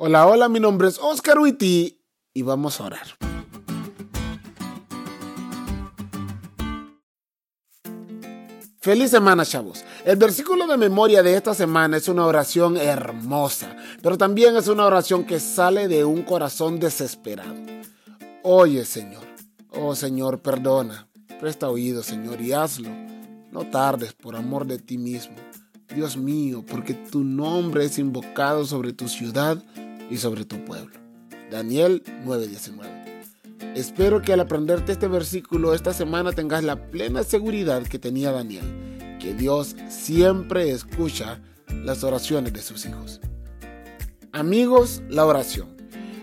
Hola, 0.00 0.28
hola, 0.28 0.48
mi 0.48 0.60
nombre 0.60 0.86
es 0.86 0.96
Oscar 1.02 1.40
Witty 1.40 2.00
y 2.32 2.42
vamos 2.42 2.80
a 2.80 2.84
orar. 2.84 3.04
Feliz 8.80 9.10
semana, 9.10 9.44
chavos. 9.44 9.84
El 10.04 10.14
versículo 10.14 10.68
de 10.68 10.76
memoria 10.76 11.24
de 11.24 11.34
esta 11.34 11.52
semana 11.52 11.96
es 11.96 12.06
una 12.06 12.26
oración 12.26 12.76
hermosa, 12.76 13.74
pero 14.00 14.16
también 14.16 14.56
es 14.56 14.68
una 14.68 14.86
oración 14.86 15.24
que 15.24 15.40
sale 15.40 15.88
de 15.88 16.04
un 16.04 16.22
corazón 16.22 16.78
desesperado. 16.78 17.56
Oye, 18.44 18.84
Señor. 18.84 19.24
Oh, 19.70 19.96
Señor, 19.96 20.42
perdona. 20.42 21.08
Presta 21.40 21.68
oído, 21.68 22.04
Señor, 22.04 22.40
y 22.40 22.52
hazlo. 22.52 22.90
No 23.50 23.68
tardes 23.68 24.12
por 24.12 24.36
amor 24.36 24.64
de 24.64 24.78
ti 24.78 24.96
mismo. 24.96 25.34
Dios 25.92 26.16
mío, 26.16 26.64
porque 26.70 26.94
tu 26.94 27.24
nombre 27.24 27.86
es 27.86 27.98
invocado 27.98 28.64
sobre 28.64 28.92
tu 28.92 29.08
ciudad 29.08 29.60
y 30.10 30.16
sobre 30.16 30.44
tu 30.44 30.64
pueblo. 30.64 30.98
Daniel 31.50 32.02
9:19. 32.24 32.98
Espero 33.74 34.22
que 34.22 34.32
al 34.32 34.40
aprenderte 34.40 34.92
este 34.92 35.08
versículo 35.08 35.74
esta 35.74 35.92
semana 35.92 36.32
tengas 36.32 36.64
la 36.64 36.90
plena 36.90 37.22
seguridad 37.22 37.82
que 37.82 37.98
tenía 37.98 38.32
Daniel, 38.32 39.16
que 39.20 39.34
Dios 39.34 39.76
siempre 39.88 40.70
escucha 40.70 41.40
las 41.84 42.04
oraciones 42.04 42.52
de 42.52 42.62
sus 42.62 42.86
hijos. 42.86 43.20
Amigos, 44.32 45.02
la 45.08 45.26
oración. 45.26 45.76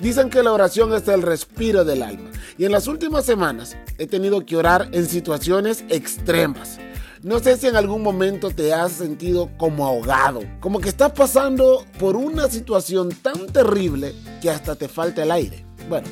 Dicen 0.00 0.30
que 0.30 0.42
la 0.42 0.52
oración 0.52 0.92
es 0.94 1.06
el 1.08 1.22
respiro 1.22 1.84
del 1.84 2.02
alma 2.02 2.30
y 2.56 2.64
en 2.64 2.72
las 2.72 2.86
últimas 2.88 3.26
semanas 3.26 3.76
he 3.98 4.06
tenido 4.06 4.44
que 4.46 4.56
orar 4.56 4.88
en 4.92 5.06
situaciones 5.06 5.84
extremas. 5.88 6.78
No 7.22 7.38
sé 7.38 7.58
si 7.58 7.66
en 7.66 7.76
algún 7.76 8.02
momento 8.02 8.50
te 8.50 8.72
has 8.72 8.92
sentido 8.92 9.50
como 9.58 9.86
ahogado, 9.86 10.40
como 10.58 10.80
que 10.80 10.88
estás 10.88 11.12
pasando 11.12 11.84
por 11.98 12.16
una 12.16 12.48
situación 12.48 13.10
tan 13.10 13.46
terrible 13.48 14.14
que 14.40 14.48
hasta 14.48 14.74
te 14.74 14.88
falta 14.88 15.22
el 15.22 15.30
aire. 15.30 15.66
Bueno, 15.90 16.08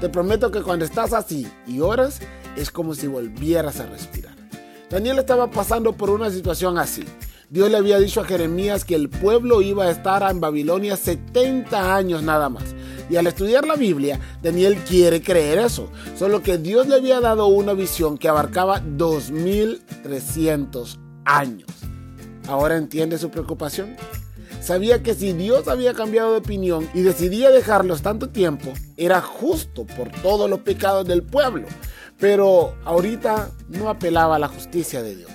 te 0.00 0.08
prometo 0.08 0.52
que 0.52 0.62
cuando 0.62 0.84
estás 0.84 1.12
así 1.12 1.48
y 1.66 1.80
oras, 1.80 2.20
es 2.56 2.70
como 2.70 2.94
si 2.94 3.08
volvieras 3.08 3.80
a 3.80 3.86
respirar. 3.86 4.36
Daniel 4.88 5.18
estaba 5.18 5.50
pasando 5.50 5.96
por 5.96 6.08
una 6.10 6.30
situación 6.30 6.78
así. 6.78 7.02
Dios 7.50 7.68
le 7.68 7.76
había 7.76 7.98
dicho 7.98 8.20
a 8.20 8.24
Jeremías 8.24 8.84
que 8.84 8.94
el 8.94 9.10
pueblo 9.10 9.60
iba 9.60 9.86
a 9.86 9.90
estar 9.90 10.22
en 10.30 10.40
Babilonia 10.40 10.96
70 10.96 11.96
años 11.96 12.22
nada 12.22 12.48
más. 12.48 12.76
Y 13.10 13.16
al 13.16 13.26
estudiar 13.26 13.66
la 13.66 13.74
Biblia, 13.76 14.18
Daniel 14.42 14.76
quiere 14.88 15.20
creer 15.22 15.58
eso. 15.58 15.90
Solo 16.18 16.42
que 16.42 16.56
Dios 16.58 16.86
le 16.86 16.96
había 16.96 17.20
dado 17.20 17.46
una 17.46 17.72
visión 17.74 18.18
que 18.18 18.28
abarcaba 18.28 18.80
2300 18.80 20.98
años. 21.24 21.68
¿Ahora 22.48 22.76
entiende 22.76 23.18
su 23.18 23.30
preocupación? 23.30 23.96
Sabía 24.60 25.02
que 25.02 25.14
si 25.14 25.32
Dios 25.34 25.68
había 25.68 25.92
cambiado 25.92 26.32
de 26.32 26.38
opinión 26.38 26.88
y 26.94 27.02
decidía 27.02 27.50
dejarlos 27.50 28.00
tanto 28.00 28.30
tiempo, 28.30 28.72
era 28.96 29.20
justo 29.20 29.84
por 29.84 30.08
todos 30.22 30.48
los 30.48 30.60
pecados 30.60 31.06
del 31.06 31.22
pueblo. 31.22 31.66
Pero 32.18 32.74
ahorita 32.84 33.50
no 33.68 33.90
apelaba 33.90 34.36
a 34.36 34.38
la 34.38 34.48
justicia 34.48 35.02
de 35.02 35.16
Dios, 35.16 35.30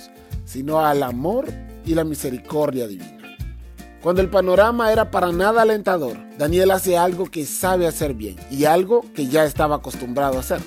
sino 0.46 0.80
al 0.80 1.04
amor 1.04 1.46
y 1.86 1.94
la 1.94 2.04
misericordia 2.04 2.88
divina. 2.88 3.19
Cuando 4.02 4.22
el 4.22 4.30
panorama 4.30 4.94
era 4.94 5.12
para 5.12 5.34
nada 5.34 5.64
alentador, 5.64 6.16
Daniel 6.38 6.72
hace 6.72 6.98
algo 6.98 7.26
que 7.26 7.46
sabe 7.46 7.86
hacer 7.86 8.14
bien 8.14 8.38
y 8.50 8.64
algo 8.64 9.04
que 9.14 9.28
ya 9.28 9.44
estaba 9.44 9.76
acostumbrado 9.76 10.38
a 10.38 10.40
hacer, 10.40 10.62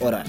orar. 0.00 0.26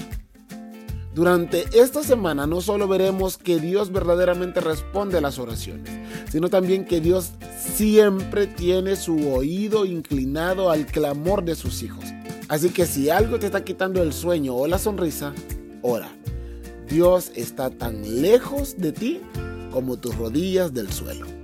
Durante 1.14 1.66
esta 1.78 2.02
semana 2.02 2.46
no 2.46 2.62
solo 2.62 2.88
veremos 2.88 3.36
que 3.36 3.60
Dios 3.60 3.92
verdaderamente 3.92 4.60
responde 4.60 5.18
a 5.18 5.20
las 5.20 5.38
oraciones, 5.38 5.90
sino 6.32 6.48
también 6.48 6.86
que 6.86 7.00
Dios 7.00 7.32
siempre 7.58 8.46
tiene 8.46 8.96
su 8.96 9.30
oído 9.30 9.84
inclinado 9.84 10.70
al 10.70 10.86
clamor 10.86 11.44
de 11.44 11.54
sus 11.54 11.82
hijos. 11.82 12.04
Así 12.48 12.70
que 12.70 12.86
si 12.86 13.10
algo 13.10 13.38
te 13.38 13.46
está 13.46 13.64
quitando 13.64 14.02
el 14.02 14.14
sueño 14.14 14.56
o 14.56 14.66
la 14.66 14.78
sonrisa, 14.78 15.34
ora. 15.82 16.08
Dios 16.88 17.32
está 17.34 17.70
tan 17.70 18.22
lejos 18.22 18.76
de 18.78 18.92
ti 18.92 19.20
como 19.70 19.98
tus 19.98 20.16
rodillas 20.16 20.72
del 20.72 20.90
suelo. 20.90 21.43